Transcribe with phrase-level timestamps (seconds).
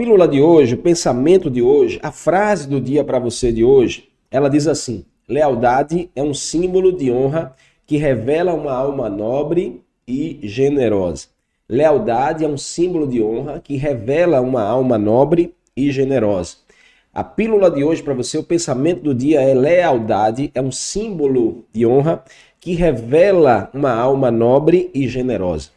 [0.00, 4.08] pílula de hoje, o pensamento de hoje, a frase do dia para você de hoje,
[4.30, 7.54] ela diz assim: lealdade é um símbolo de honra
[7.86, 11.26] que revela uma alma nobre e generosa.
[11.68, 16.56] Lealdade é um símbolo de honra que revela uma alma nobre e generosa.
[17.12, 21.66] A pílula de hoje para você, o pensamento do dia é lealdade, é um símbolo
[21.70, 22.24] de honra
[22.58, 25.68] que revela uma alma nobre e generosa.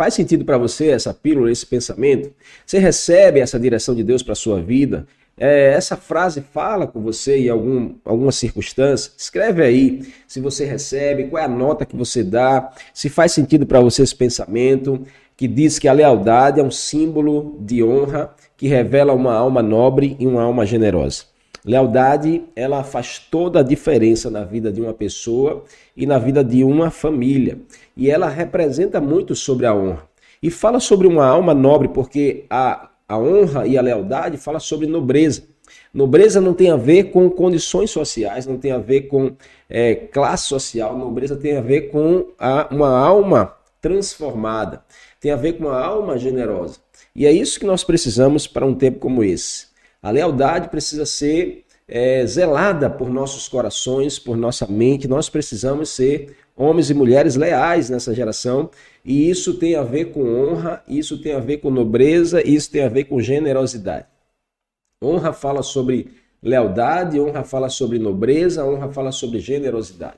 [0.00, 2.32] Faz sentido para você essa pílula, esse pensamento?
[2.64, 5.08] Você recebe essa direção de Deus para sua vida?
[5.36, 9.10] É, essa frase fala com você em algum, alguma circunstância?
[9.18, 13.66] Escreve aí se você recebe, qual é a nota que você dá, se faz sentido
[13.66, 15.02] para você esse pensamento,
[15.36, 20.16] que diz que a lealdade é um símbolo de honra que revela uma alma nobre
[20.20, 21.24] e uma alma generosa.
[21.64, 25.64] Lealdade, ela faz toda a diferença na vida de uma pessoa
[25.96, 27.58] e na vida de uma família.
[27.98, 30.08] E ela representa muito sobre a honra.
[30.42, 34.86] E fala sobre uma alma nobre, porque a a honra e a lealdade fala sobre
[34.86, 35.44] nobreza.
[35.92, 39.34] Nobreza não tem a ver com condições sociais, não tem a ver com
[39.68, 40.96] é, classe social.
[40.96, 44.82] Nobreza tem a ver com a, uma alma transformada,
[45.18, 46.78] tem a ver com uma alma generosa.
[47.16, 49.68] E é isso que nós precisamos para um tempo como esse.
[50.02, 55.08] A lealdade precisa ser é, zelada por nossos corações, por nossa mente.
[55.08, 58.68] Nós precisamos ser homens e mulheres leais nessa geração,
[59.04, 62.82] e isso tem a ver com honra, isso tem a ver com nobreza, isso tem
[62.82, 64.06] a ver com generosidade.
[65.02, 66.08] Honra fala sobre
[66.42, 70.16] lealdade, honra fala sobre nobreza, honra fala sobre generosidade.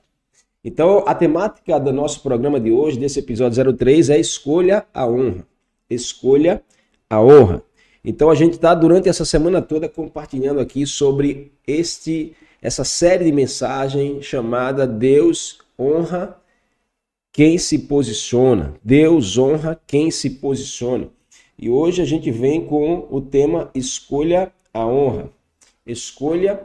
[0.64, 5.46] Então, a temática do nosso programa de hoje, desse episódio 03, é escolha a honra.
[5.88, 6.62] Escolha
[7.08, 7.62] a honra.
[8.02, 13.32] Então, a gente está durante essa semana toda compartilhando aqui sobre este essa série de
[13.32, 16.36] mensagem chamada Deus honra
[17.32, 18.74] quem se posiciona.
[18.84, 21.08] Deus honra quem se posiciona.
[21.58, 25.30] E hoje a gente vem com o tema Escolha a honra.
[25.86, 26.60] Escolha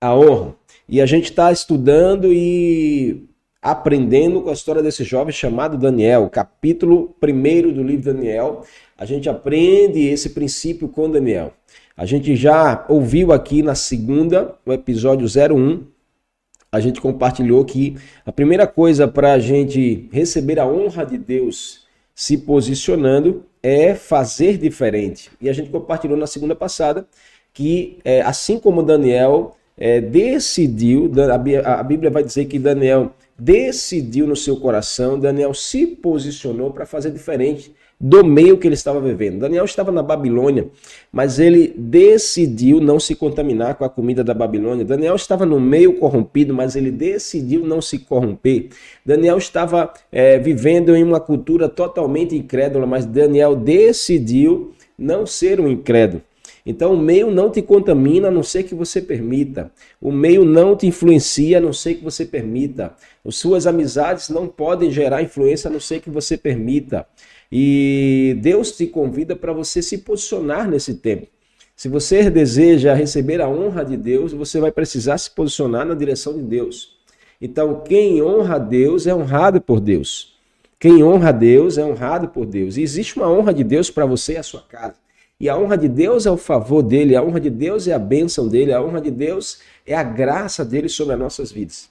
[0.00, 0.54] a honra.
[0.88, 3.28] E a gente está estudando e
[3.60, 8.64] aprendendo com a história desse jovem chamado Daniel, capítulo 1 do livro Daniel.
[8.98, 11.52] A gente aprende esse princípio com Daniel.
[11.96, 15.84] A gente já ouviu aqui na segunda, o episódio 01,
[16.72, 21.86] a gente compartilhou que a primeira coisa para a gente receber a honra de Deus
[22.14, 25.30] se posicionando é fazer diferente.
[25.38, 27.06] E a gente compartilhou na segunda passada
[27.52, 31.10] que, é, assim como Daniel é, decidiu,
[31.62, 37.10] a Bíblia vai dizer que Daniel decidiu no seu coração, Daniel se posicionou para fazer
[37.10, 39.38] diferente do meio que ele estava vivendo.
[39.38, 40.66] Daniel estava na Babilônia,
[41.12, 44.84] mas ele decidiu não se contaminar com a comida da Babilônia.
[44.84, 48.70] Daniel estava no meio corrompido, mas ele decidiu não se corromper.
[49.06, 55.68] Daniel estava é, vivendo em uma cultura totalmente incrédula, mas Daniel decidiu não ser um
[55.68, 56.22] incrédulo.
[56.66, 59.70] Então o meio não te contamina a não ser que você permita.
[60.00, 62.94] O meio não te influencia a não ser que você permita.
[63.24, 67.06] As suas amizades não podem gerar influência a não ser que você permita.
[67.54, 71.26] E Deus te convida para você se posicionar nesse tempo.
[71.76, 76.32] Se você deseja receber a honra de Deus, você vai precisar se posicionar na direção
[76.32, 76.96] de Deus.
[77.38, 80.34] Então, quem honra a Deus é honrado por Deus.
[80.80, 82.78] Quem honra a Deus é honrado por Deus.
[82.78, 84.94] E existe uma honra de Deus para você e a sua casa.
[85.38, 87.98] E a honra de Deus é o favor dele, a honra de Deus é a
[87.98, 91.90] bênção dele, a honra de Deus é a graça dele sobre as nossas vidas.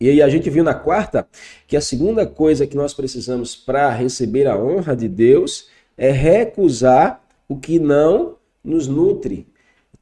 [0.00, 1.26] E aí a gente viu na quarta
[1.66, 7.20] que a segunda coisa que nós precisamos para receber a honra de Deus é recusar
[7.48, 9.44] o que não nos nutre.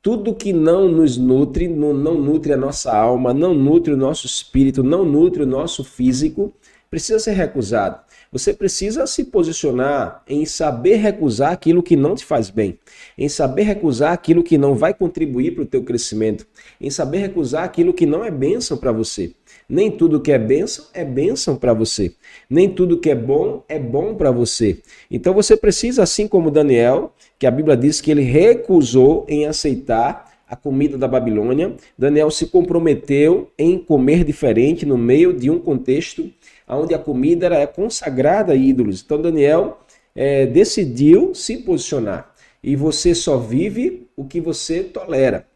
[0.03, 4.83] Tudo que não nos nutre, não, nutre a nossa alma, não nutre o nosso espírito,
[4.83, 6.53] não nutre o nosso físico,
[6.91, 7.99] precisa ser recusado.
[8.31, 12.79] Você precisa se posicionar em saber recusar aquilo que não te faz bem,
[13.17, 16.47] em saber recusar aquilo que não vai contribuir para o teu crescimento,
[16.79, 19.35] em saber recusar aquilo que não é bênção para você.
[19.69, 22.13] Nem tudo que é bênção é bênção para você.
[22.49, 24.79] Nem tudo que é bom é bom para você.
[25.11, 30.37] Então você precisa, assim como Daniel, que a Bíblia diz que ele recusou em aceitar
[30.49, 36.31] a comida da Babilônia, Daniel se comprometeu em comer diferente no meio de um contexto
[36.69, 39.03] onde a comida era consagrada a ídolos.
[39.05, 39.81] Então Daniel
[40.15, 42.33] é, decidiu se posicionar.
[42.63, 45.47] E você só vive o que você tolera.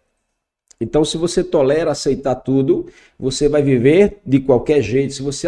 [0.80, 2.86] Então, se você tolera aceitar tudo,
[3.18, 5.12] você vai viver de qualquer jeito.
[5.12, 5.46] Se você,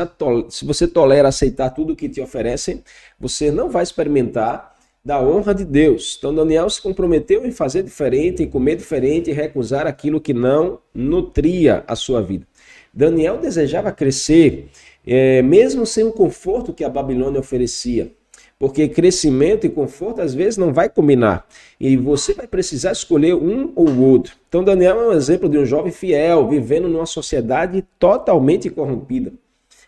[0.51, 2.85] se você tolera aceitar tudo que te oferecem,
[3.19, 6.17] você não vai experimentar da honra de Deus.
[6.19, 10.79] Então, Daniel se comprometeu em fazer diferente, em comer diferente, e recusar aquilo que não
[10.95, 12.47] nutria a sua vida.
[12.93, 14.69] Daniel desejava crescer,
[15.07, 18.13] é, mesmo sem o conforto que a Babilônia oferecia.
[18.63, 21.45] Porque crescimento e conforto às vezes não vai combinar.
[21.81, 24.37] E você vai precisar escolher um ou outro.
[24.49, 29.33] Então Daniel é um exemplo de um jovem fiel, vivendo numa sociedade totalmente corrompida.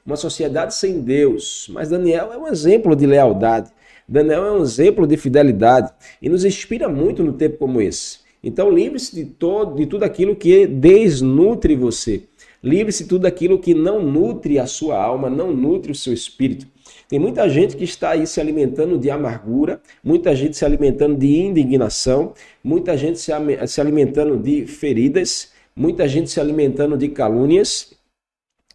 [0.05, 1.71] Uma sociedade sem Deus.
[1.73, 3.71] Mas Daniel é um exemplo de lealdade.
[4.09, 8.19] Daniel é um exemplo de fidelidade e nos inspira muito no tempo como esse.
[8.43, 12.25] Então livre-se de, todo, de tudo aquilo que desnutre você.
[12.61, 16.67] Livre-se de tudo aquilo que não nutre a sua alma, não nutre o seu espírito.
[17.15, 21.29] Tem muita gente que está aí se alimentando de amargura, muita gente se alimentando de
[21.29, 23.31] indignação, muita gente se,
[23.69, 27.95] se alimentando de feridas, muita gente se alimentando de calúnias,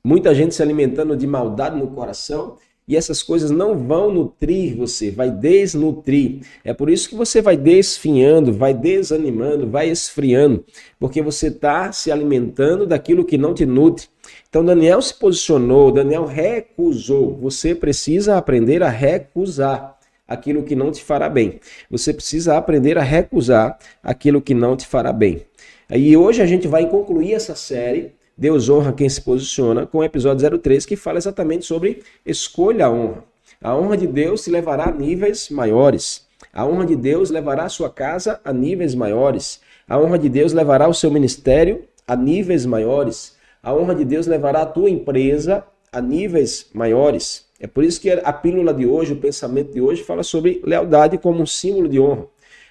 [0.02, 2.56] muita gente se alimentando de maldade no coração.
[2.88, 6.40] E essas coisas não vão nutrir você, vai desnutrir.
[6.64, 10.64] É por isso que você vai desfinhando, vai desanimando, vai esfriando,
[10.98, 14.08] porque você está se alimentando daquilo que não te nutre.
[14.50, 17.38] Então Daniel se posicionou, Daniel recusou.
[17.38, 19.98] Você precisa aprender a recusar
[20.28, 21.60] aquilo que não te fará bem.
[21.90, 25.46] Você precisa aprender a recusar aquilo que não te fará bem.
[25.92, 30.04] E hoje a gente vai concluir essa série Deus honra quem se posiciona com o
[30.04, 33.26] episódio 03 que fala exatamente sobre escolha a honra.
[33.62, 36.26] A honra de Deus te levará a níveis maiores.
[36.54, 39.60] A honra de Deus levará a sua casa a níveis maiores.
[39.88, 43.38] A honra de Deus levará o seu ministério a níveis maiores.
[43.62, 47.46] A honra de Deus levará a tua empresa a níveis maiores.
[47.60, 51.18] É por isso que a pílula de hoje, o pensamento de hoje, fala sobre lealdade
[51.18, 52.26] como um símbolo de honra.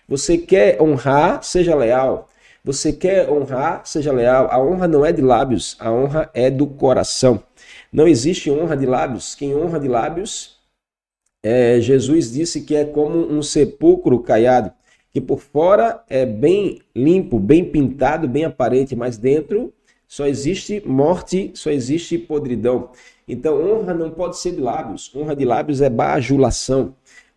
[0.08, 2.28] Você quer honrar, seja leal.
[2.64, 4.48] Você quer honrar, seja leal.
[4.50, 7.42] A honra não é de lábios, a honra é do coração.
[7.92, 9.34] Não existe honra de lábios.
[9.34, 10.58] Quem honra de lábios,
[11.42, 14.72] é, Jesus disse que é como um sepulcro caiado,
[15.12, 19.72] que por fora é bem limpo, bem pintado, bem aparente, mas dentro
[20.08, 22.88] só existe morte, só existe podridão.
[23.28, 25.12] Então, honra não pode ser de lábios.
[25.14, 26.94] Honra de lábios é bajulação.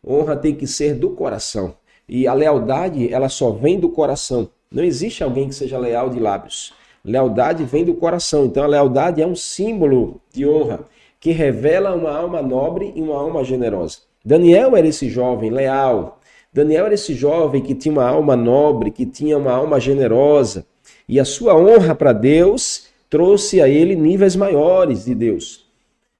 [0.07, 1.75] Honra tem que ser do coração.
[2.07, 4.49] E a lealdade, ela só vem do coração.
[4.71, 6.73] Não existe alguém que seja leal de lábios.
[7.03, 8.45] Lealdade vem do coração.
[8.45, 10.85] Então, a lealdade é um símbolo de honra
[11.19, 13.99] que revela uma alma nobre e uma alma generosa.
[14.23, 16.19] Daniel era esse jovem leal.
[16.53, 20.65] Daniel era esse jovem que tinha uma alma nobre, que tinha uma alma generosa,
[21.11, 25.69] e a sua honra para Deus trouxe a ele níveis maiores de Deus.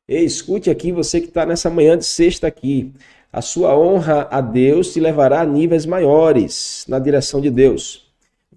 [0.06, 2.92] E escute aqui, você que está nessa manhã de sexta aqui.
[3.32, 8.12] A sua honra a Deus te levará a níveis maiores na direção de Deus.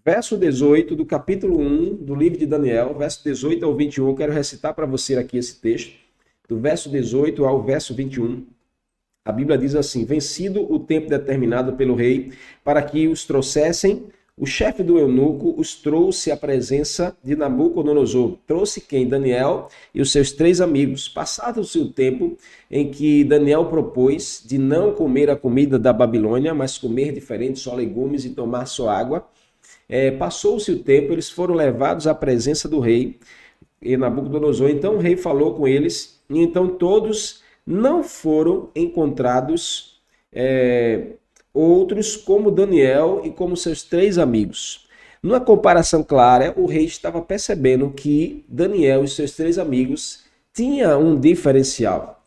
[0.05, 4.33] Verso 18 do capítulo 1 do livro de Daniel, verso 18 ao 21, eu quero
[4.33, 5.93] recitar para você aqui esse texto,
[6.49, 8.45] do verso 18 ao verso 21.
[9.25, 12.33] A Bíblia diz assim: Vencido o tempo determinado pelo rei
[12.65, 18.37] para que os trouxessem o chefe do eunuco os trouxe à presença de Nabucodonosor.
[18.47, 19.07] Trouxe quem?
[19.07, 21.09] Daniel e os seus três amigos.
[21.09, 22.37] Passado-se o tempo
[22.69, 27.75] em que Daniel propôs de não comer a comida da Babilônia, mas comer diferente, só
[27.75, 29.25] legumes e tomar só água.
[29.89, 33.19] É, Passou-se o tempo, eles foram levados à presença do rei
[33.81, 34.69] e Nabucodonosor.
[34.69, 40.01] Então o rei falou com eles, e então todos não foram encontrados.
[40.33, 41.13] É,
[41.55, 44.89] outros como Daniel e como seus três amigos.
[45.23, 51.19] Numa comparação clara, o rei estava percebendo que Daniel e seus três amigos tinham um
[51.19, 52.23] diferencial.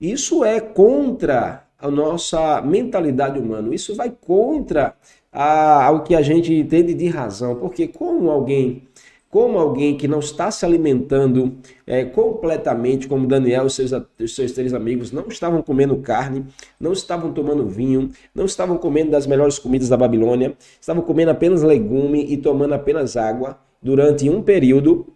[0.00, 4.94] Isso é contra a nossa mentalidade humana, isso vai contra
[5.32, 8.82] a, ao que a gente entende de razão, porque como alguém
[9.30, 11.56] como alguém que não está se alimentando
[11.86, 13.92] é, completamente, como Daniel e seus,
[14.26, 16.44] seus três amigos, não estavam comendo carne,
[16.80, 21.62] não estavam tomando vinho, não estavam comendo das melhores comidas da Babilônia, estavam comendo apenas
[21.62, 25.06] legume e tomando apenas água durante um período.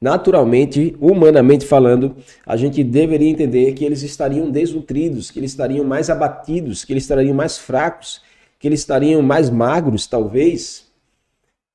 [0.00, 6.10] Naturalmente, humanamente falando, a gente deveria entender que eles estariam desnutridos, que eles estariam mais
[6.10, 8.20] abatidos, que eles estariam mais fracos,
[8.58, 10.85] que eles estariam mais magros, talvez,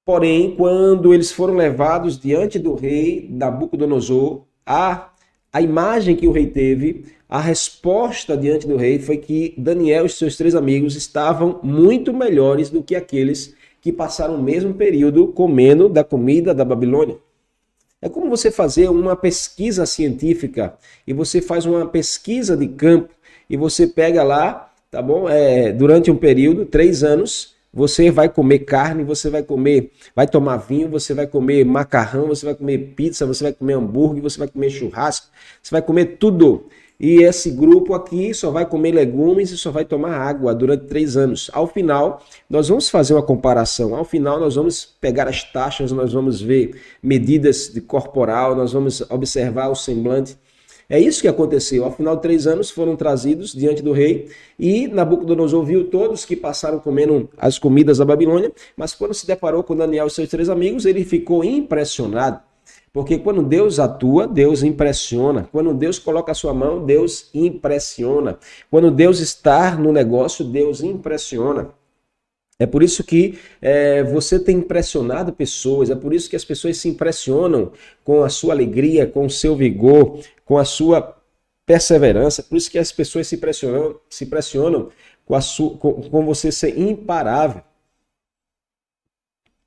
[0.03, 5.11] Porém, quando eles foram levados diante do rei Nabucodonosor, a,
[5.53, 10.09] a imagem que o rei teve, a resposta diante do rei foi que Daniel e
[10.09, 15.87] seus três amigos estavam muito melhores do que aqueles que passaram o mesmo período comendo
[15.87, 17.17] da comida da Babilônia.
[18.01, 23.13] É como você fazer uma pesquisa científica e você faz uma pesquisa de campo
[23.47, 25.29] e você pega lá, tá bom?
[25.29, 30.57] É, durante um período, três anos, você vai comer carne, você vai comer, vai tomar
[30.57, 34.47] vinho, você vai comer macarrão, você vai comer pizza, você vai comer hambúrguer, você vai
[34.47, 35.27] comer churrasco,
[35.61, 36.67] você vai comer tudo.
[37.03, 41.17] E esse grupo aqui só vai comer legumes e só vai tomar água durante três
[41.17, 41.49] anos.
[41.51, 43.95] Ao final, nós vamos fazer uma comparação.
[43.95, 49.01] Ao final, nós vamos pegar as taxas, nós vamos ver medidas de corporal, nós vamos
[49.09, 50.37] observar o semblante
[50.91, 51.85] É isso que aconteceu.
[51.85, 54.27] Ao final de três anos foram trazidos diante do rei
[54.59, 59.63] e Nabucodonosor viu todos que passaram comendo as comidas da Babilônia, mas quando se deparou
[59.63, 62.41] com Daniel e seus três amigos, ele ficou impressionado.
[62.91, 65.47] Porque quando Deus atua, Deus impressiona.
[65.49, 68.37] Quando Deus coloca a sua mão, Deus impressiona.
[68.69, 71.69] Quando Deus está no negócio, Deus impressiona.
[72.61, 76.77] É por isso que é, você tem impressionado pessoas, é por isso que as pessoas
[76.77, 77.71] se impressionam
[78.03, 81.17] com a sua alegria, com o seu vigor, com a sua
[81.65, 82.43] perseverança.
[82.43, 84.89] Por isso que as pessoas se impressionam, se impressionam
[85.25, 87.63] com, a sua, com, com você ser imparável.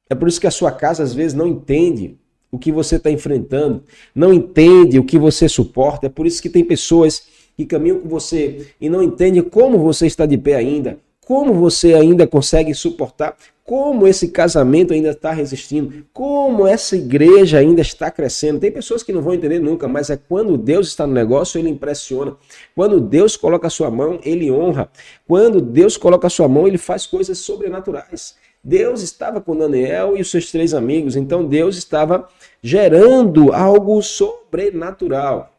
[0.09, 2.17] É por isso que a sua casa às vezes não entende
[2.49, 3.83] o que você está enfrentando,
[4.15, 6.07] não entende o que você suporta.
[6.07, 10.07] É por isso que tem pessoas que caminham com você e não entendem como você
[10.07, 13.37] está de pé ainda, como você ainda consegue suportar?
[13.65, 16.05] Como esse casamento ainda está resistindo?
[16.13, 18.61] Como essa igreja ainda está crescendo?
[18.61, 21.71] Tem pessoas que não vão entender nunca, mas é quando Deus está no negócio, ele
[21.71, 22.37] impressiona.
[22.75, 24.91] Quando Deus coloca a sua mão, ele honra.
[25.27, 28.37] Quando Deus coloca a sua mão, ele faz coisas sobrenaturais.
[28.63, 32.29] Deus estava com Daniel e os seus três amigos, então Deus estava
[32.63, 35.53] gerando algo sobrenatural.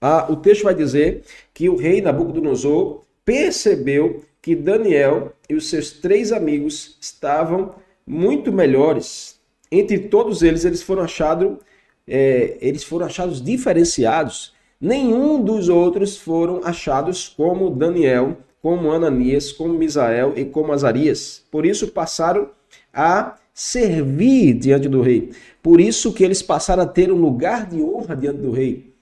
[0.00, 5.92] Ah, o texto vai dizer que o rei Nabucodonosor percebeu que Daniel e os seus
[5.92, 9.40] três amigos estavam muito melhores.
[9.70, 11.58] Entre todos eles, eles foram achados,
[12.06, 14.52] é, eles foram achados diferenciados.
[14.80, 21.44] Nenhum dos outros foram achados como Daniel, como Ananias, como Misael e como Azarias.
[21.48, 22.50] Por isso passaram
[22.92, 25.30] a servir diante do rei.
[25.62, 28.92] Por isso que eles passaram a ter um lugar de honra diante do rei.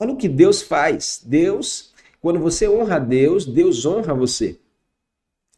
[0.00, 1.20] Olha o que Deus faz.
[1.24, 1.87] Deus
[2.20, 4.58] quando você honra a Deus, Deus honra você.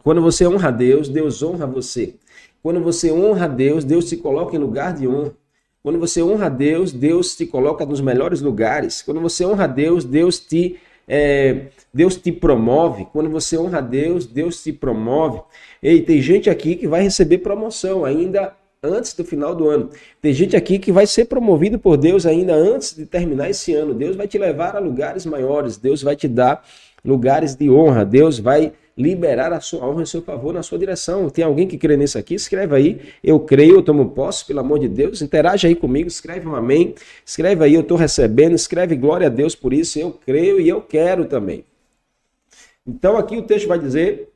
[0.02, 2.14] Quando você honra a Deus, Deus honra você.
[2.62, 5.34] Quando você honra a Deus, Deus te coloca em lugar de honra.
[5.82, 9.00] Quando você honra a Deus, Deus te coloca nos melhores lugares.
[9.00, 13.06] Quando você honra a Deus, Deus te, é, Deus te promove.
[13.12, 15.40] Quando você honra a Deus, Deus te promove.
[15.82, 19.90] Ei, tem gente aqui que vai receber promoção ainda antes do final do ano.
[20.22, 23.92] Tem gente aqui que vai ser promovido por Deus ainda antes de terminar esse ano.
[23.92, 26.64] Deus vai te levar a lugares maiores, Deus vai te dar
[27.04, 31.28] lugares de honra, Deus vai liberar a sua honra em seu favor, na sua direção.
[31.28, 32.34] Tem alguém que crê nisso aqui?
[32.34, 33.00] Escreve aí.
[33.22, 35.20] Eu creio, eu tomo posse, pelo amor de Deus.
[35.20, 36.94] Interage aí comigo, escreve um amém.
[37.24, 38.54] Escreve aí, eu estou recebendo.
[38.54, 39.98] Escreve glória a Deus por isso.
[39.98, 41.66] Eu creio e eu quero também.
[42.86, 44.30] Então aqui o texto vai dizer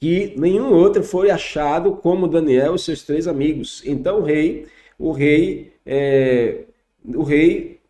[0.00, 3.82] que nenhum outro foi achado como Daniel e seus três amigos.
[3.84, 4.66] Então o rei,
[4.98, 6.64] o rei, é,
[7.04, 7.80] o rei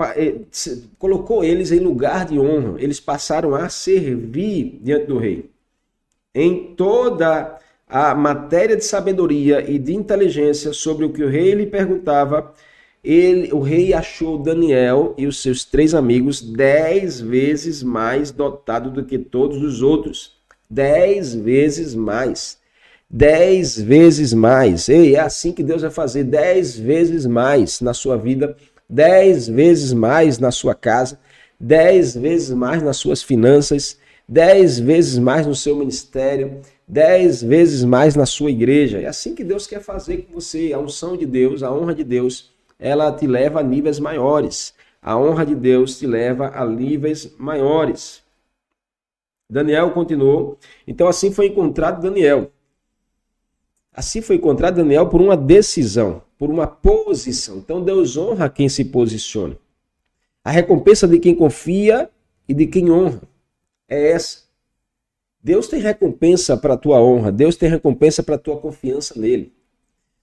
[0.00, 0.34] é,
[0.98, 2.80] colocou eles em lugar de honra.
[2.80, 5.50] Eles passaram a servir diante do rei.
[6.34, 11.66] Em toda a matéria de sabedoria e de inteligência sobre o que o rei lhe
[11.66, 12.52] perguntava,
[13.02, 19.04] ele, o rei achou Daniel e os seus três amigos dez vezes mais dotado do
[19.04, 20.37] que todos os outros
[20.70, 22.58] Dez vezes mais.
[23.08, 24.88] Dez vezes mais.
[24.88, 26.24] Ei, é assim que Deus vai fazer.
[26.24, 28.54] Dez vezes mais na sua vida.
[28.88, 31.18] Dez vezes mais na sua casa.
[31.58, 33.98] Dez vezes mais nas suas finanças.
[34.28, 36.60] Dez vezes mais no seu ministério.
[36.86, 39.00] Dez vezes mais na sua igreja.
[39.00, 40.74] É assim que Deus quer fazer com você.
[40.74, 44.74] A unção de Deus, a honra de Deus, ela te leva a níveis maiores.
[45.00, 48.22] A honra de Deus te leva a níveis maiores.
[49.48, 50.58] Daniel continuou.
[50.86, 52.52] Então assim foi encontrado Daniel.
[53.92, 57.56] Assim foi encontrado Daniel por uma decisão, por uma posição.
[57.58, 59.56] Então Deus honra quem se posiciona.
[60.44, 62.10] A recompensa de quem confia
[62.48, 63.22] e de quem honra
[63.88, 64.46] é essa.
[65.42, 69.52] Deus tem recompensa para a tua honra, Deus tem recompensa para a tua confiança nele.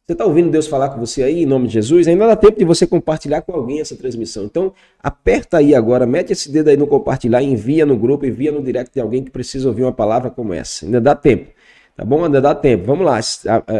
[0.07, 2.07] Você está ouvindo Deus falar com você aí, em nome de Jesus?
[2.07, 4.43] Ainda dá tempo de você compartilhar com alguém essa transmissão.
[4.43, 4.71] Então,
[5.01, 8.93] aperta aí agora, mete esse dedo aí no compartilhar, envia no grupo, envia no direct
[8.93, 10.85] de alguém que precisa ouvir uma palavra como essa.
[10.85, 11.51] Ainda dá tempo.
[11.95, 12.23] Tá bom?
[12.23, 12.85] Ainda dá tempo.
[12.85, 13.19] Vamos lá,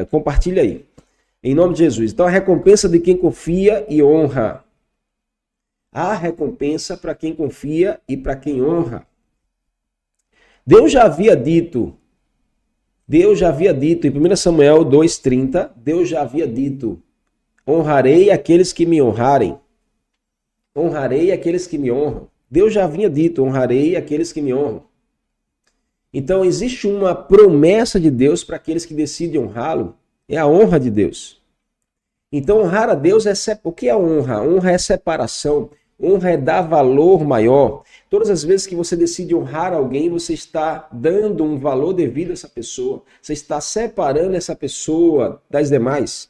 [0.10, 0.84] compartilha aí.
[1.44, 2.12] Em nome de Jesus.
[2.12, 4.66] Então, a recompensa de quem confia e honra.
[5.94, 9.06] Há recompensa para quem confia e para quem honra.
[10.66, 11.96] Deus já havia dito
[13.08, 17.02] Deus já havia dito, em 1 Samuel 2,30, Deus já havia dito:
[17.68, 19.60] honrarei aqueles que me honrarem.
[20.76, 22.28] Honrarei aqueles que me honram.
[22.50, 24.84] Deus já havia dito: honrarei aqueles que me honram.
[26.12, 29.96] Então existe uma promessa de Deus para aqueles que decidem honrá-lo,
[30.30, 31.44] é a honra de Deus.
[32.32, 33.34] Então honrar a Deus é
[33.64, 34.42] o que é honra?
[34.42, 35.70] Honra é separação,
[36.02, 37.84] honra é dar valor maior,
[38.16, 42.34] Todas as vezes que você decide honrar alguém, você está dando um valor devido a
[42.34, 43.04] essa pessoa.
[43.22, 46.30] Você está separando essa pessoa das demais.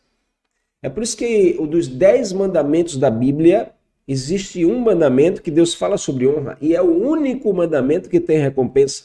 [0.82, 3.72] É por isso que dos dez mandamentos da Bíblia,
[4.08, 8.40] existe um mandamento que Deus fala sobre honra e é o único mandamento que tem
[8.40, 9.04] recompensa.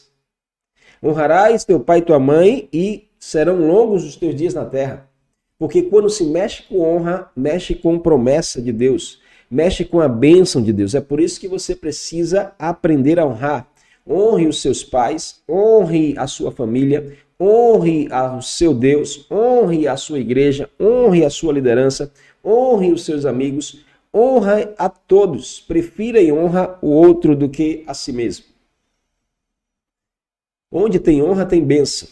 [1.03, 5.07] Honrarás teu pai e tua mãe e serão longos os teus dias na terra.
[5.59, 10.63] Porque quando se mexe com honra, mexe com promessa de Deus, mexe com a bênção
[10.63, 10.95] de Deus.
[10.95, 13.67] É por isso que você precisa aprender a honrar.
[14.07, 20.19] Honre os seus pais, honre a sua família, honre o seu Deus, honre a sua
[20.19, 22.11] igreja, honre a sua liderança,
[22.43, 25.59] honre os seus amigos, honra a todos.
[25.59, 28.45] Prefira e honra o outro do que a si mesmo.
[30.71, 32.07] Onde tem honra, tem bênção.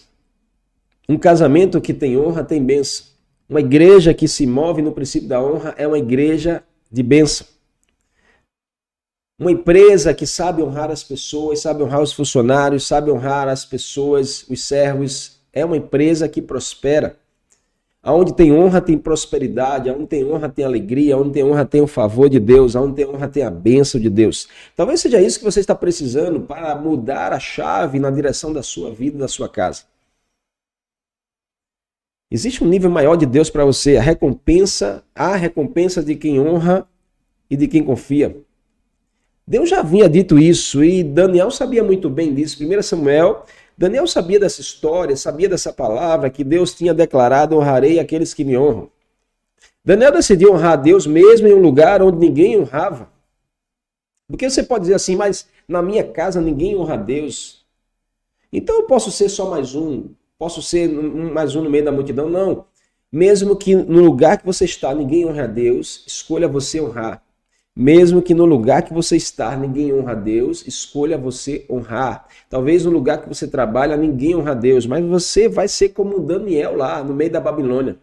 [1.08, 3.08] Um casamento que tem honra, tem bênção.
[3.50, 7.46] Uma igreja que se move no princípio da honra é uma igreja de bênção.
[9.40, 14.46] Uma empresa que sabe honrar as pessoas, sabe honrar os funcionários, sabe honrar as pessoas,
[14.50, 17.18] os servos, é uma empresa que prospera.
[18.02, 21.88] Aonde tem honra tem prosperidade, aonde tem honra tem alegria, aonde tem honra tem o
[21.88, 24.48] favor de Deus, aonde tem honra tem a bênção de Deus.
[24.76, 28.92] Talvez seja isso que você está precisando para mudar a chave na direção da sua
[28.92, 29.84] vida, da sua casa.
[32.32, 36.88] Existe um nível maior de Deus para você, a recompensa, a recompensa de quem honra
[37.50, 38.38] e de quem confia.
[39.48, 42.64] Deus já havia dito isso e Daniel sabia muito bem disso.
[42.64, 43.46] 1 Samuel,
[43.76, 48.56] Daniel sabia dessa história, sabia dessa palavra que Deus tinha declarado: honrarei aqueles que me
[48.56, 48.92] honram.
[49.84, 53.10] Daniel decidiu honrar a Deus mesmo em um lugar onde ninguém honrava.
[54.28, 57.66] Porque você pode dizer assim, mas na minha casa ninguém honra a Deus.
[58.54, 60.10] Então eu posso ser só mais um.
[60.40, 62.30] Posso ser mais um no meio da multidão?
[62.30, 62.64] Não.
[63.12, 67.22] Mesmo que no lugar que você está ninguém honre a Deus, escolha você honrar.
[67.76, 72.26] Mesmo que no lugar que você está ninguém honra a Deus, escolha você honrar.
[72.50, 76.22] Talvez no lugar que você trabalha ninguém honra a Deus, mas você vai ser como
[76.22, 77.98] Daniel lá no meio da Babilônia.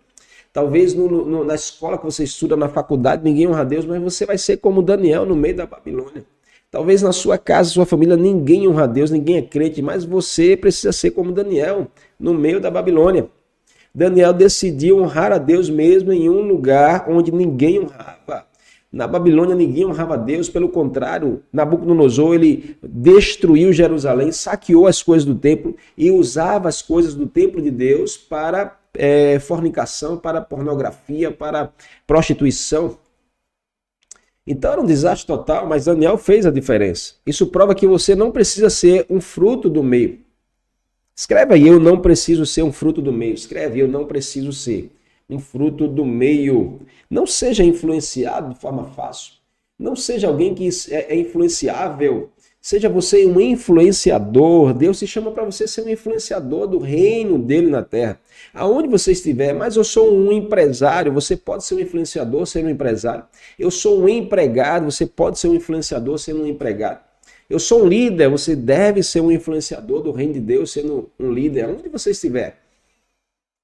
[0.52, 4.02] Talvez no, no, na escola que você estuda, na faculdade, ninguém honra a Deus, mas
[4.02, 6.23] você vai ser como Daniel no meio da Babilônia.
[6.71, 10.57] Talvez na sua casa, sua família, ninguém honra a Deus, ninguém é crente, mas você
[10.57, 11.87] precisa ser como Daniel,
[12.19, 13.29] no meio da Babilônia.
[13.95, 18.47] Daniel decidiu honrar a Deus mesmo em um lugar onde ninguém honrava.
[18.93, 25.25] Na Babilônia ninguém honrava a Deus, pelo contrário, Nabucodonosor ele destruiu Jerusalém, saqueou as coisas
[25.25, 31.31] do templo e usava as coisas do templo de Deus para é, fornicação, para pornografia,
[31.31, 31.71] para
[32.07, 32.99] prostituição.
[34.47, 37.15] Então era um desastre total, mas Daniel fez a diferença.
[37.26, 40.21] Isso prova que você não precisa ser um fruto do meio.
[41.15, 43.35] Escreve aí, eu não preciso ser um fruto do meio.
[43.35, 44.93] Escreve, eu não preciso ser
[45.28, 46.80] um fruto do meio.
[47.11, 49.32] Não seja influenciado de forma fácil.
[49.78, 52.30] Não seja alguém que é, é influenciável
[52.67, 54.75] Seja você um influenciador.
[54.75, 58.21] Deus te chama para você ser um influenciador do reino dele na terra.
[58.52, 62.71] Aonde você estiver, mas eu sou um empresário, você pode ser um influenciador sendo um
[62.71, 63.25] empresário.
[63.57, 67.05] Eu sou um empregado, você pode ser um influenciador sendo um empregado.
[67.49, 71.31] Eu sou um líder, você deve ser um influenciador do reino de Deus sendo um
[71.31, 71.67] líder.
[71.67, 72.61] Aonde você estiver,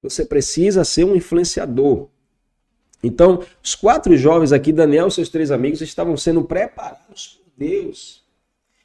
[0.00, 2.06] você precisa ser um influenciador.
[3.02, 8.21] Então, os quatro jovens aqui, Daniel e seus três amigos, estavam sendo preparados por Deus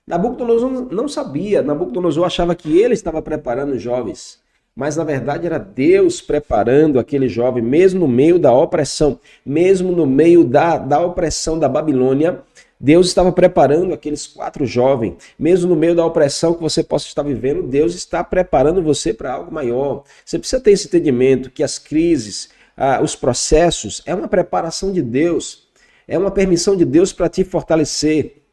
[0.07, 4.39] Nabucodonosor não sabia, Nabucodonosor achava que ele estava preparando os jovens,
[4.73, 10.05] mas na verdade era Deus preparando aquele jovem, mesmo no meio da opressão, mesmo no
[10.05, 12.41] meio da, da opressão da Babilônia,
[12.79, 17.23] Deus estava preparando aqueles quatro jovens, mesmo no meio da opressão que você possa estar
[17.23, 20.03] vivendo, Deus está preparando você para algo maior.
[20.23, 25.01] Você precisa ter esse entendimento que as crises, ah, os processos, é uma preparação de
[25.01, 25.67] Deus,
[26.07, 28.46] é uma permissão de Deus para te fortalecer.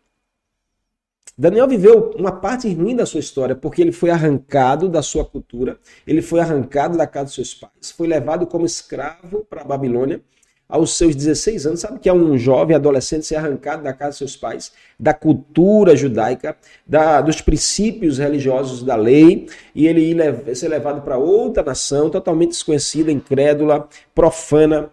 [1.36, 5.78] Daniel viveu uma parte ruim da sua história, porque ele foi arrancado da sua cultura,
[6.06, 10.20] ele foi arrancado da casa dos seus pais, foi levado como escravo para a Babilônia
[10.68, 11.80] aos seus 16 anos.
[11.80, 15.96] Sabe que é um jovem adolescente ser arrancado da casa dos seus pais, da cultura
[15.96, 20.14] judaica, da, dos princípios religiosos da lei, e ele
[20.54, 24.90] ser levado para outra nação totalmente desconhecida, incrédula, profana,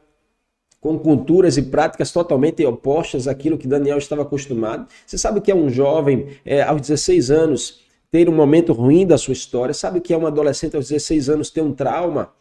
[0.82, 4.88] com culturas e práticas totalmente opostas àquilo que Daniel estava acostumado.
[5.06, 9.17] Você sabe que é um jovem é, aos 16 anos ter um momento ruim da
[9.17, 12.32] sua história, sabe que é um adolescente aos 16 anos ter um trauma,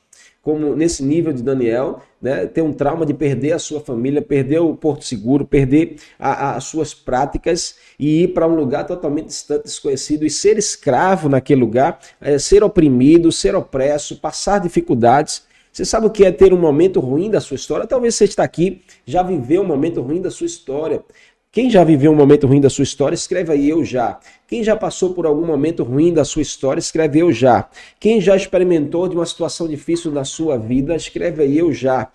[0.42, 4.58] como nesse nível de Daniel, né, ter um trauma de perder a sua família, perder
[4.60, 10.24] o porto seguro, perder as suas práticas e ir para um lugar totalmente distante, desconhecido
[10.24, 15.42] e ser escravo naquele lugar, é, ser oprimido, ser opresso, passar dificuldades.
[15.80, 17.86] Você sabe o que é ter um momento ruim da sua história?
[17.86, 21.02] Talvez você está aqui, já viveu um momento ruim da sua história.
[21.50, 24.20] Quem já viveu um momento ruim da sua história, escreve aí eu já.
[24.46, 27.66] Quem já passou por algum momento ruim da sua história, escreve eu já.
[27.98, 32.12] Quem já experimentou de uma situação difícil na sua vida, escreve aí eu já.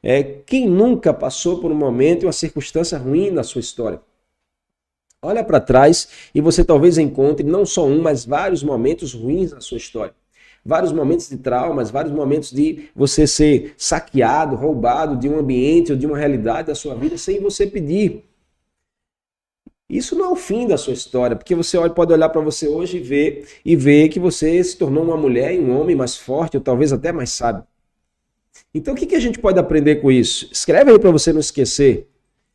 [0.00, 4.00] É, quem nunca passou por um momento e uma circunstância ruim na sua história?
[5.20, 9.60] Olha para trás e você talvez encontre não só um, mas vários momentos ruins na
[9.60, 10.14] sua história.
[10.64, 15.98] Vários momentos de traumas, vários momentos de você ser saqueado, roubado de um ambiente ou
[15.98, 18.24] de uma realidade da sua vida sem você pedir.
[19.88, 22.98] Isso não é o fim da sua história, porque você pode olhar para você hoje
[22.98, 26.58] e ver e ver que você se tornou uma mulher e um homem mais forte,
[26.58, 27.64] ou talvez até mais sábio.
[28.74, 30.48] Então o que, que a gente pode aprender com isso?
[30.52, 32.06] Escreve aí para você não esquecer.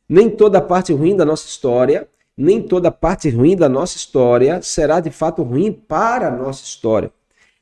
[0.08, 5.00] Nem toda parte ruim da nossa história, nem toda parte ruim da nossa história será
[5.00, 7.10] de fato ruim para a nossa história.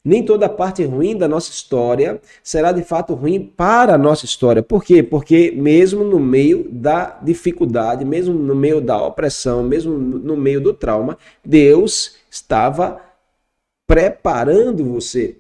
[0.05, 4.61] Nem toda parte ruim da nossa história será de fato ruim para a nossa história.
[4.61, 5.01] Por quê?
[5.01, 10.75] Porque mesmo no meio da dificuldade, mesmo no meio da opressão, mesmo no meio do
[10.75, 13.01] trauma, Deus estava
[13.87, 15.37] preparando você.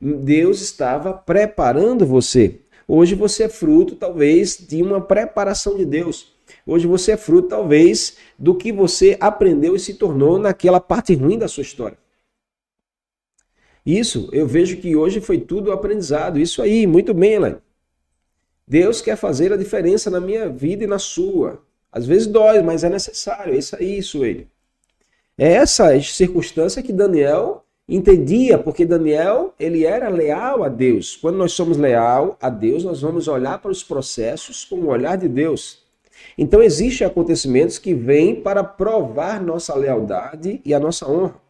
[0.00, 2.60] Deus estava preparando você.
[2.88, 6.34] Hoje você é fruto, talvez, de uma preparação de Deus.
[6.64, 11.36] Hoje você é fruto, talvez, do que você aprendeu e se tornou naquela parte ruim
[11.36, 11.98] da sua história.
[13.86, 16.40] Isso, eu vejo que hoje foi tudo aprendizado.
[16.40, 17.58] Isso aí, muito bem, Elaine.
[18.66, 21.62] Deus quer fazer a diferença na minha vida e na sua.
[21.92, 23.54] Às vezes dói, mas é necessário.
[23.54, 24.48] É isso aí, ele.
[25.38, 31.14] É essa circunstância que Daniel entendia, porque Daniel, ele era leal a Deus.
[31.14, 35.16] Quando nós somos leal a Deus, nós vamos olhar para os processos com o olhar
[35.16, 35.84] de Deus.
[36.36, 41.45] Então existem acontecimentos que vêm para provar nossa lealdade e a nossa honra.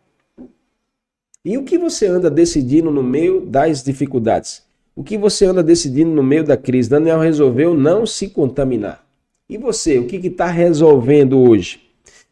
[1.47, 4.65] E o que você anda decidindo no meio das dificuldades?
[4.97, 6.91] O que você anda decidindo no meio da crise?
[6.91, 9.07] Daniel resolveu não se contaminar.
[9.49, 11.81] E você, o que está resolvendo hoje?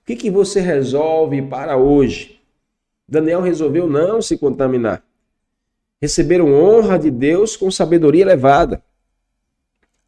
[0.03, 2.40] O que, que você resolve para hoje?
[3.09, 5.05] Daniel resolveu não se contaminar.
[6.03, 8.83] Receberam honra de Deus com sabedoria elevada.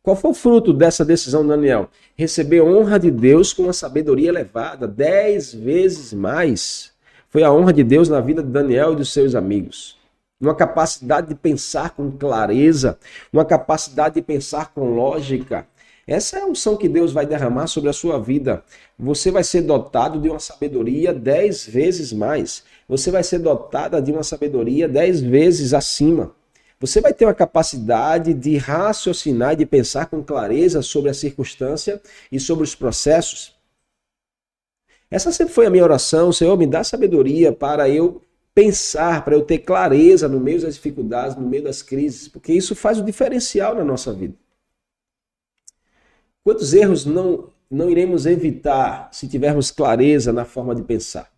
[0.02, 1.90] Qual foi o fruto dessa decisão, Daniel?
[2.16, 6.95] Receber honra de Deus com uma sabedoria elevada, dez vezes mais
[7.28, 9.96] foi a honra de Deus na vida de Daniel e dos seus amigos.
[10.40, 12.98] Uma capacidade de pensar com clareza,
[13.32, 15.66] uma capacidade de pensar com lógica.
[16.06, 18.62] Essa é a unção que Deus vai derramar sobre a sua vida.
[18.96, 22.62] Você vai ser dotado de uma sabedoria dez vezes mais.
[22.88, 26.32] Você vai ser dotada de uma sabedoria dez vezes acima.
[26.78, 32.00] Você vai ter uma capacidade de raciocinar e de pensar com clareza sobre a circunstância
[32.30, 33.55] e sobre os processos.
[35.10, 38.20] Essa sempre foi a minha oração, Senhor, me dá sabedoria para eu
[38.54, 42.74] pensar, para eu ter clareza no meio das dificuldades, no meio das crises, porque isso
[42.74, 44.34] faz o diferencial na nossa vida.
[46.42, 51.30] Quantos erros não, não iremos evitar se tivermos clareza na forma de pensar?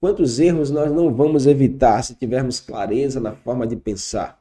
[0.00, 4.40] Quantos erros nós não vamos evitar se tivermos clareza na forma de pensar?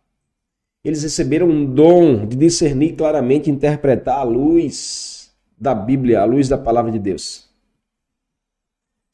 [0.84, 6.58] Eles receberam um dom de discernir claramente, interpretar a luz da Bíblia, a luz da
[6.58, 7.47] palavra de Deus.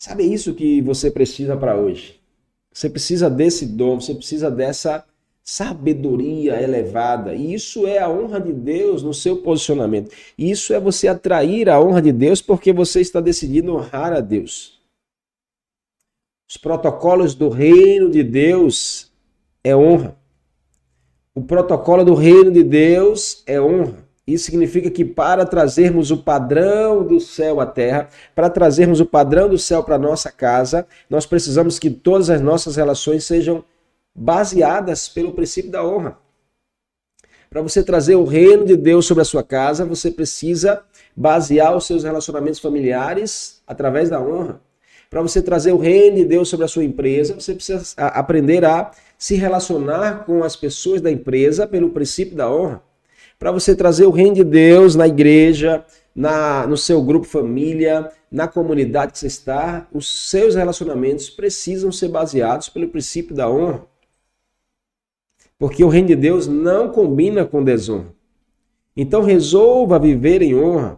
[0.03, 2.19] Sabe isso que você precisa para hoje?
[2.73, 5.05] Você precisa desse dom, você precisa dessa
[5.41, 7.33] sabedoria elevada.
[7.33, 10.13] E isso é a honra de Deus no seu posicionamento.
[10.37, 14.77] Isso é você atrair a honra de Deus porque você está decidindo honrar a Deus.
[16.49, 19.09] Os protocolos do reino de Deus
[19.63, 20.17] é honra.
[21.33, 24.05] O protocolo do reino de Deus é honra.
[24.25, 29.49] Isso significa que para trazermos o padrão do céu à terra, para trazermos o padrão
[29.49, 33.65] do céu para nossa casa, nós precisamos que todas as nossas relações sejam
[34.15, 36.17] baseadas pelo princípio da honra.
[37.49, 40.81] Para você trazer o reino de Deus sobre a sua casa, você precisa
[41.15, 44.61] basear os seus relacionamentos familiares através da honra.
[45.09, 48.89] Para você trazer o reino de Deus sobre a sua empresa, você precisa aprender a
[49.17, 52.81] se relacionar com as pessoas da empresa pelo princípio da honra
[53.43, 58.47] para você trazer o reino de Deus na igreja, na, no seu grupo família, na
[58.47, 63.85] comunidade que você está, os seus relacionamentos precisam ser baseados pelo princípio da honra.
[65.59, 68.15] Porque o reino de Deus não combina com desonra.
[68.95, 70.97] Então resolva viver em honra.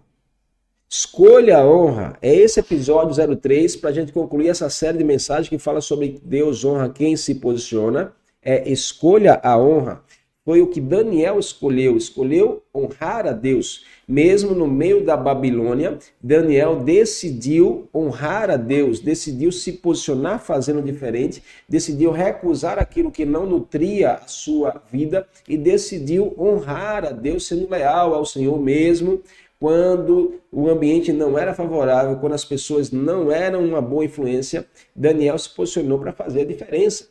[0.87, 2.15] Escolha a honra.
[2.21, 6.21] É esse episódio 03 para a gente concluir essa série de mensagens que fala sobre
[6.23, 8.13] Deus honra quem se posiciona.
[8.39, 10.03] É escolha a honra.
[10.45, 13.83] Foi o que Daniel escolheu, escolheu honrar a Deus.
[14.07, 21.41] Mesmo no meio da Babilônia, Daniel decidiu honrar a Deus, decidiu se posicionar fazendo diferente,
[21.67, 27.67] decidiu recusar aquilo que não nutria a sua vida e decidiu honrar a Deus, sendo
[27.67, 29.23] leal ao Senhor mesmo,
[29.59, 35.39] quando o ambiente não era favorável, quando as pessoas não eram uma boa influência, Daniel
[35.39, 37.07] se posicionou para fazer a diferença.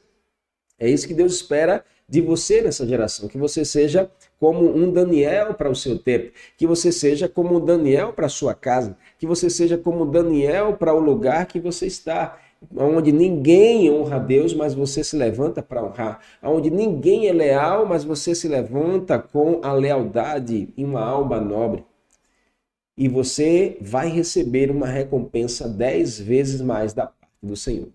[0.78, 5.54] É isso que Deus espera de você nessa geração, que você seja como um Daniel
[5.54, 9.26] para o seu tempo, que você seja como um Daniel para a sua casa, que
[9.26, 12.38] você seja como Daniel para o lugar que você está,
[12.76, 17.86] onde ninguém honra a Deus, mas você se levanta para honrar, onde ninguém é leal,
[17.86, 21.84] mas você se levanta com a lealdade e uma alma nobre.
[22.96, 27.88] E você vai receber uma recompensa dez vezes mais da parte do Senhor.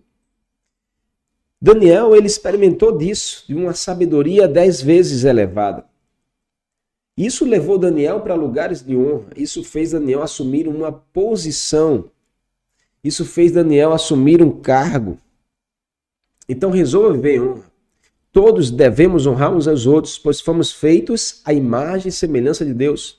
[1.62, 5.84] Daniel, ele experimentou disso, de uma sabedoria dez vezes elevada.
[7.16, 9.26] Isso levou Daniel para lugares de honra.
[9.36, 12.06] Isso fez Daniel assumir uma posição.
[13.04, 15.18] Isso fez Daniel assumir um cargo.
[16.48, 17.70] Então resolva viver honra.
[18.32, 23.18] Todos devemos honrar uns aos outros, pois fomos feitos à imagem e semelhança de Deus.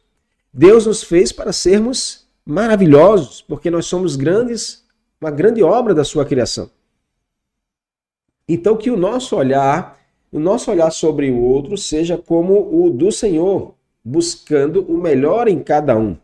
[0.51, 4.83] Deus nos fez para sermos maravilhosos, porque nós somos grandes,
[5.19, 6.71] uma grande obra da sua criação.
[8.53, 9.97] Então que o nosso olhar,
[10.29, 15.63] o nosso olhar sobre o outro seja como o do Senhor, buscando o melhor em
[15.63, 16.17] cada um.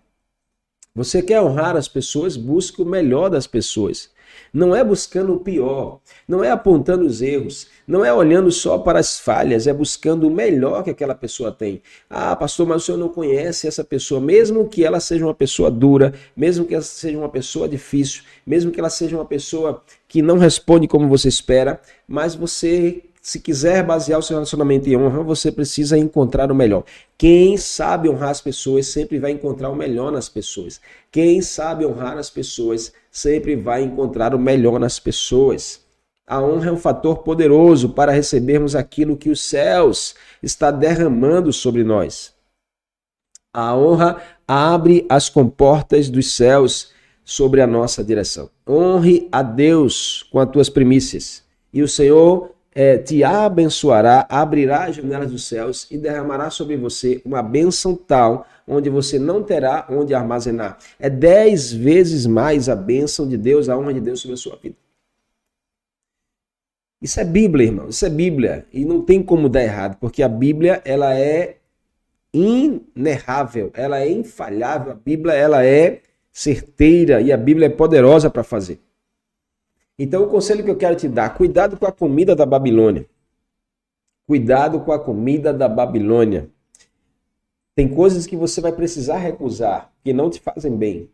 [0.93, 4.11] Você quer honrar as pessoas, busque o melhor das pessoas.
[4.53, 8.99] Não é buscando o pior, não é apontando os erros, não é olhando só para
[8.99, 11.81] as falhas, é buscando o melhor que aquela pessoa tem.
[12.09, 15.71] Ah, pastor, mas o senhor não conhece essa pessoa, mesmo que ela seja uma pessoa
[15.71, 20.21] dura, mesmo que ela seja uma pessoa difícil, mesmo que ela seja uma pessoa que
[20.21, 25.21] não responde como você espera, mas você se quiser basear o seu relacionamento em honra,
[25.21, 26.85] você precisa encontrar o melhor.
[27.17, 30.79] Quem sabe honrar as pessoas sempre vai encontrar o melhor nas pessoas.
[31.11, 35.81] Quem sabe honrar as pessoas sempre vai encontrar o melhor nas pessoas.
[36.27, 41.83] A honra é um fator poderoso para recebermos aquilo que os céus está derramando sobre
[41.83, 42.31] nós.
[43.51, 46.91] A honra abre as comportas dos céus
[47.25, 48.51] sobre a nossa direção.
[48.69, 51.43] Honre a Deus com as tuas primícias.
[51.73, 57.19] E o Senhor é, te abençoará, abrirá as janelas dos céus e derramará sobre você
[57.25, 60.77] uma bênção tal, onde você não terá onde armazenar.
[60.99, 64.57] É dez vezes mais a bênção de Deus, a honra de Deus sobre a sua
[64.57, 64.75] vida.
[67.01, 67.87] Isso é Bíblia, irmão.
[67.87, 68.65] Isso é Bíblia.
[68.73, 71.57] E não tem como dar errado, porque a Bíblia ela é
[72.33, 74.91] inerrável, ela é infalhável.
[74.91, 76.01] A Bíblia ela é
[76.31, 78.79] certeira e a Bíblia é poderosa para fazer.
[79.97, 83.05] Então, o conselho que eu quero te dar: cuidado com a comida da Babilônia.
[84.27, 86.49] Cuidado com a comida da Babilônia.
[87.77, 91.11] Tem coisas que você vai precisar recusar, que não te fazem bem.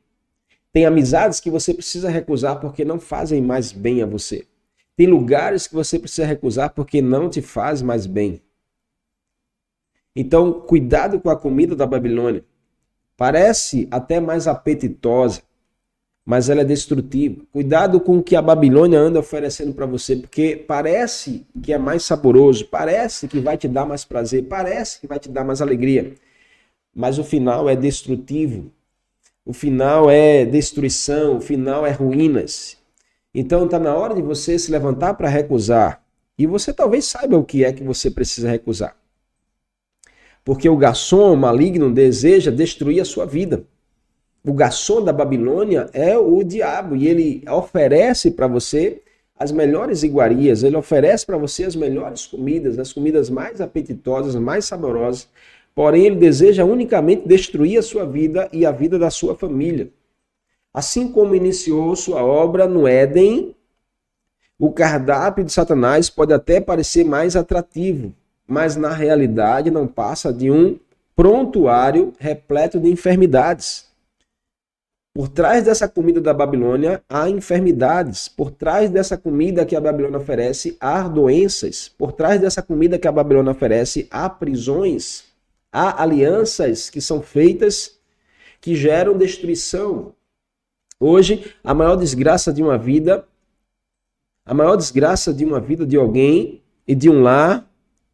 [0.72, 4.48] Tem amizades que você precisa recusar porque não fazem mais bem a você.
[4.96, 8.42] Tem lugares que você precisa recusar porque não te faz mais bem.
[10.16, 12.46] Então, cuidado com a comida da Babilônia.
[13.18, 15.42] Parece até mais apetitosa,
[16.26, 17.42] mas ela é destrutiva.
[17.52, 22.04] Cuidado com o que a Babilônia anda oferecendo para você, porque parece que é mais
[22.04, 26.14] saboroso, parece que vai te dar mais prazer, parece que vai te dar mais alegria,
[26.96, 28.72] mas o final é destrutivo.
[29.46, 32.78] O final é destruição, o final é ruínas.
[33.34, 36.04] Então está na hora de você se levantar para recusar.
[36.38, 38.96] E você talvez saiba o que é que você precisa recusar.
[40.44, 43.66] Porque o garçom maligno deseja destruir a sua vida
[44.46, 49.02] o garçom da Babilônia é o diabo e ele oferece para você
[49.40, 54.66] as melhores iguarias, ele oferece para você as melhores comidas, as comidas mais apetitosas, mais
[54.66, 55.30] saborosas.
[55.76, 59.90] Porém, ele deseja unicamente destruir a sua vida e a vida da sua família.
[60.74, 63.56] Assim como iniciou sua obra no Éden,
[64.58, 68.14] o cardápio de Satanás pode até parecer mais atrativo,
[68.48, 70.80] mas na realidade não passa de um
[71.16, 73.92] prontuário repleto de enfermidades.
[75.14, 78.28] Por trás dessa comida da Babilônia há enfermidades.
[78.28, 81.92] Por trás dessa comida que a Babilônia oferece há doenças.
[81.96, 85.33] Por trás dessa comida que a Babilônia oferece há prisões.
[85.76, 88.00] Há alianças que são feitas
[88.62, 90.14] que geram destruição.
[91.00, 93.28] Hoje, a maior desgraça de uma vida,
[94.46, 97.68] a maior desgraça de uma vida de alguém e de um lar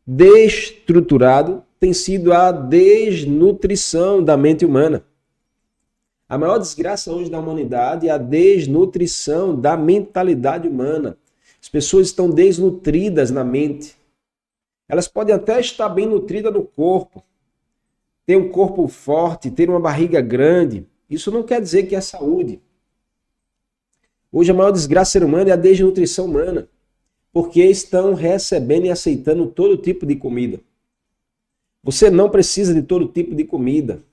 [0.07, 5.03] destruturado tem sido a desnutrição da mente humana.
[6.29, 11.17] A maior desgraça hoje da humanidade é a desnutrição da mentalidade humana.
[11.61, 13.97] As pessoas estão desnutridas na mente.
[14.87, 17.23] Elas podem até estar bem nutridas no corpo,
[18.29, 20.85] ter um corpo forte, ter uma barriga grande.
[21.09, 22.61] Isso não quer dizer que é saúde.
[24.31, 26.69] Hoje a maior desgraça ser humana é a desnutrição humana,
[27.33, 30.59] porque estão recebendo e aceitando todo tipo de comida.
[31.81, 34.03] Você não precisa de todo tipo de comida.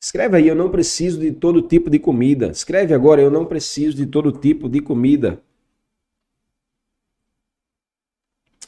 [0.00, 2.52] Escreve aí, eu não preciso de todo tipo de comida.
[2.52, 5.42] Escreve agora, eu não preciso de todo tipo de comida.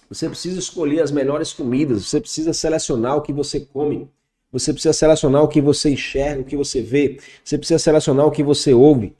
[0.08, 4.10] Você precisa escolher as melhores comidas, você precisa selecionar o que você come.
[4.52, 7.18] Você precisa selecionar o que você enxerga, o que você vê.
[7.44, 9.14] Você precisa selecionar o que você ouve.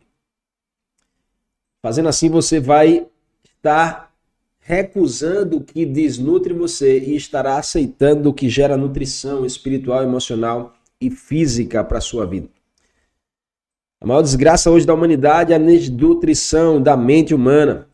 [1.82, 3.06] Fazendo assim, você vai
[3.56, 4.12] estar
[4.60, 11.10] recusando o que desnutre você e estará aceitando o que gera nutrição espiritual, emocional e
[11.10, 12.48] física para a sua vida.
[14.00, 17.88] A maior desgraça hoje da humanidade é a desnutrição da mente humana.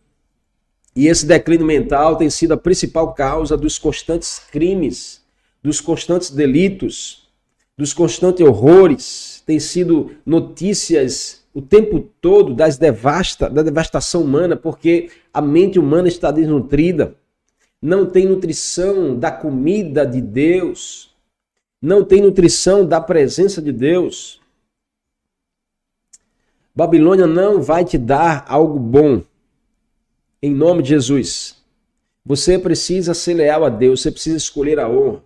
[0.94, 5.21] E esse declínio mental tem sido a principal causa dos constantes crimes,
[5.62, 7.28] dos constantes delitos,
[7.76, 9.42] dos constantes horrores.
[9.46, 16.08] Tem sido notícias o tempo todo das devasta, da devastação humana, porque a mente humana
[16.08, 17.14] está desnutrida,
[17.80, 21.14] não tem nutrição da comida de Deus,
[21.80, 24.40] não tem nutrição da presença de Deus.
[26.74, 29.22] Babilônia não vai te dar algo bom.
[30.40, 31.60] Em nome de Jesus.
[32.24, 35.22] Você precisa ser leal a Deus, você precisa escolher a honra.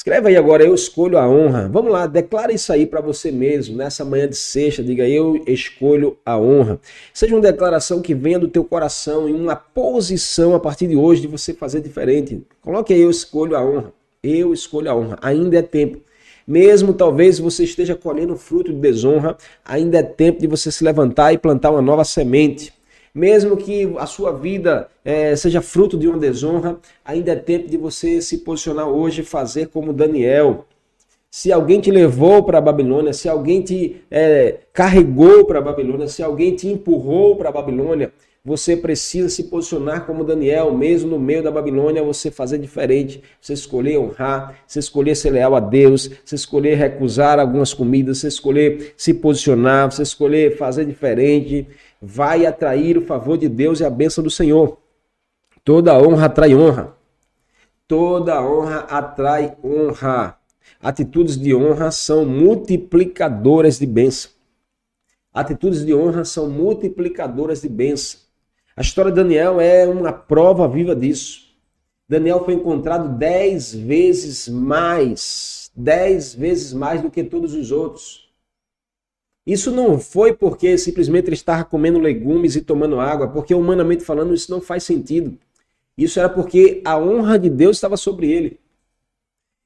[0.00, 1.68] Escreve aí agora, eu escolho a honra.
[1.68, 6.16] Vamos lá, declara isso aí para você mesmo, nessa manhã de sexta, diga eu escolho
[6.24, 6.80] a honra.
[7.12, 11.20] Seja uma declaração que venha do teu coração em uma posição a partir de hoje
[11.20, 12.42] de você fazer diferente.
[12.62, 13.92] Coloque aí eu escolho a honra.
[14.22, 15.18] Eu escolho a honra.
[15.20, 16.00] Ainda é tempo.
[16.46, 21.34] Mesmo talvez você esteja colhendo fruto de desonra, ainda é tempo de você se levantar
[21.34, 22.72] e plantar uma nova semente.
[23.14, 27.76] Mesmo que a sua vida é, seja fruto de uma desonra, ainda é tempo de
[27.76, 30.66] você se posicionar hoje e fazer como Daniel.
[31.30, 36.08] Se alguém te levou para a Babilônia, se alguém te é, carregou para a Babilônia,
[36.08, 41.18] se alguém te empurrou para a Babilônia, você precisa se posicionar como Daniel, mesmo no
[41.18, 46.10] meio da Babilônia, você fazer diferente, você escolher honrar, você escolher ser leal a Deus,
[46.24, 51.66] você escolher recusar algumas comidas, você escolher se posicionar, você escolher fazer diferente,
[52.00, 54.78] vai atrair o favor de Deus e a bênção do Senhor.
[55.62, 56.96] Toda honra atrai honra.
[57.86, 60.38] Toda honra atrai honra.
[60.80, 64.30] Atitudes de honra são multiplicadoras de bênção.
[65.32, 68.20] Atitudes de honra são multiplicadoras de bênção.
[68.74, 71.50] A história de Daniel é uma prova viva disso.
[72.08, 78.29] Daniel foi encontrado dez vezes mais, dez vezes mais do que todos os outros.
[79.50, 84.32] Isso não foi porque simplesmente ele estava comendo legumes e tomando água, porque humanamente falando
[84.32, 85.36] isso não faz sentido.
[85.98, 88.60] Isso era porque a honra de Deus estava sobre ele.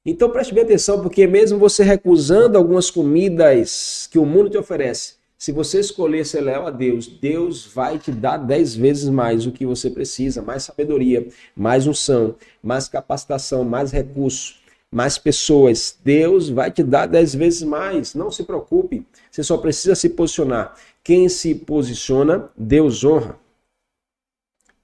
[0.02, 5.16] Então preste bem atenção, porque mesmo você recusando algumas comidas que o mundo te oferece,
[5.36, 9.52] se você escolher ser leal a Deus, Deus vai te dar dez vezes mais o
[9.52, 14.63] que você precisa, mais sabedoria, mais unção, mais capacitação, mais recursos,
[14.94, 15.98] mais pessoas.
[16.04, 18.14] Deus vai te dar dez vezes mais.
[18.14, 19.04] Não se preocupe.
[19.28, 20.76] Você só precisa se posicionar.
[21.02, 23.36] Quem se posiciona, Deus honra.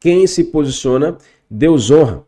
[0.00, 1.16] Quem se posiciona,
[1.48, 2.24] Deus honra.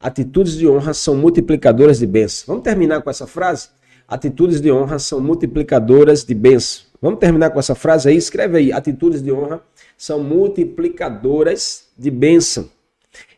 [0.00, 2.46] Atitudes de honra são multiplicadoras de bênção.
[2.46, 3.68] Vamos terminar com essa frase?
[4.06, 6.84] Atitudes de honra são multiplicadoras de bênção.
[7.02, 8.16] Vamos terminar com essa frase aí?
[8.16, 8.72] Escreve aí.
[8.72, 9.62] Atitudes de honra
[9.98, 12.70] são multiplicadoras de bênção.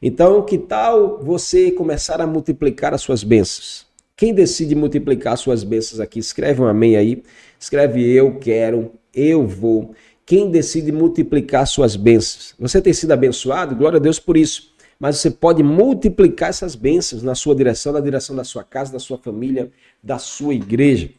[0.00, 3.86] Então, que tal você começar a multiplicar as suas bênçãos?
[4.16, 6.18] Quem decide multiplicar as suas bênçãos aqui?
[6.18, 7.22] Escreve um amém aí.
[7.58, 9.94] Escreve eu quero, eu vou.
[10.26, 12.54] Quem decide multiplicar suas bênçãos?
[12.58, 13.74] Você tem sido abençoado?
[13.74, 14.74] Glória a Deus por isso.
[14.98, 18.98] Mas você pode multiplicar essas bênçãos na sua direção, na direção da sua casa, da
[18.98, 21.10] sua família, da sua igreja.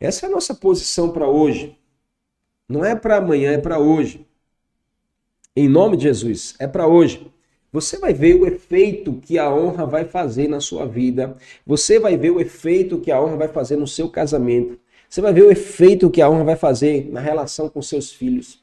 [0.00, 1.78] Essa é a nossa posição para hoje.
[2.68, 4.26] Não é para amanhã, é para hoje.
[5.58, 7.26] Em nome de Jesus, é para hoje.
[7.72, 11.34] Você vai ver o efeito que a honra vai fazer na sua vida.
[11.66, 14.78] Você vai ver o efeito que a honra vai fazer no seu casamento.
[15.08, 18.62] Você vai ver o efeito que a honra vai fazer na relação com seus filhos.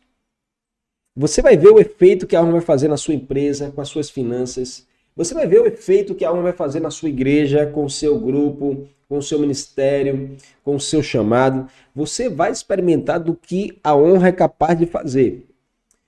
[1.15, 3.89] Você vai ver o efeito que a honra vai fazer na sua empresa, com as
[3.89, 4.85] suas finanças.
[5.15, 7.89] Você vai ver o efeito que a honra vai fazer na sua igreja, com o
[7.89, 11.67] seu grupo, com o seu ministério, com o seu chamado.
[11.95, 15.52] Você vai experimentar do que a honra é capaz de fazer.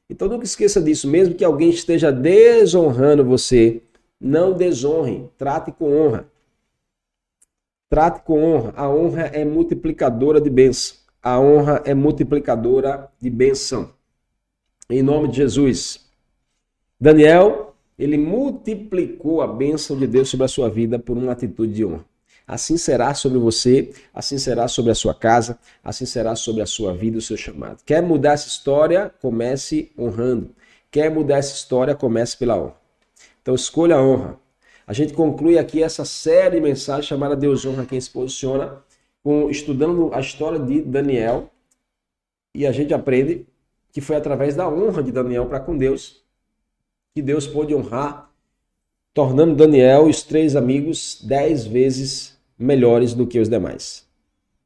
[0.09, 3.81] Então nunca esqueça disso, mesmo que alguém esteja desonrando você,
[4.19, 6.27] não desonre, trate com honra.
[7.89, 8.73] Trate com honra.
[8.75, 10.97] A honra é multiplicadora de bênção.
[11.21, 13.91] A honra é multiplicadora de bênção.
[14.89, 16.05] Em nome de Jesus.
[16.99, 21.85] Daniel ele multiplicou a bênção de Deus sobre a sua vida por uma atitude de
[21.85, 22.05] honra.
[22.47, 26.93] Assim será sobre você, assim será sobre a sua casa, assim será sobre a sua
[26.93, 27.81] vida, o seu chamado.
[27.83, 29.11] Quer mudar essa história?
[29.21, 30.51] Comece honrando.
[30.91, 31.95] Quer mudar essa história?
[31.95, 32.75] Comece pela honra.
[33.41, 34.39] Então escolha a honra.
[34.85, 38.77] A gente conclui aqui essa série de mensagens chamada Deus honra quem se posiciona,
[39.23, 41.49] com, estudando a história de Daniel.
[42.53, 43.47] E a gente aprende
[43.91, 46.23] que foi através da honra de Daniel para com Deus
[47.15, 48.29] que Deus pôde honrar
[49.13, 54.05] tornando Daniel e os três amigos dez vezes melhores do que os demais.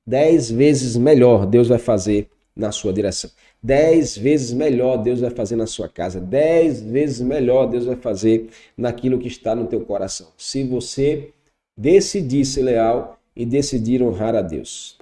[0.05, 3.29] Dez vezes melhor Deus vai fazer na sua direção.
[3.61, 6.19] Dez vezes melhor Deus vai fazer na sua casa.
[6.19, 10.27] Dez vezes melhor Deus vai fazer naquilo que está no teu coração.
[10.37, 11.31] Se você
[11.77, 14.98] decidir ser leal e decidir honrar a Deus.